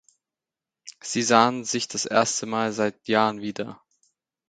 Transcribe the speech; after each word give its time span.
Sie 1.01 1.21
sahen 1.21 1.63
sich 1.63 1.87
das 1.87 2.05
Erste 2.07 2.47
mal 2.47 2.71
seit 2.71 3.07
Jahren 3.07 3.39
wieder. 3.41 3.83